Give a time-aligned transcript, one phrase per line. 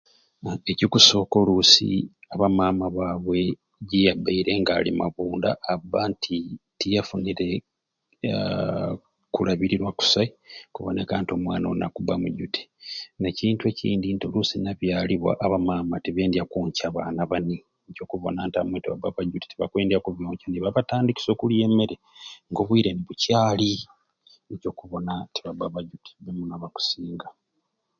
[0.71, 1.89] Ekikusoka olusi
[2.33, 3.39] aba mama babwe
[3.89, 6.35] jiyabaire nga alimabunda abba nti
[6.79, 7.49] tiyafunire
[8.31, 8.93] aahh
[9.33, 10.29] kulabirirwa kusai
[10.73, 12.61] kuboneka nti omwana oni akuba mujuti
[13.21, 18.81] nekintu ekindi nti olusi nabyalibwa aba mama tibendya kwonkya baana bani nikyo okubona nti abamwei
[18.83, 21.95] tibabba bajuti tibakwendya kubonkya nibabatandikisya okulya emeere
[22.49, 23.71] nga obwire mbukyali
[24.47, 27.27] nikyo okubona tibabba bajuti bee muno abakusinga.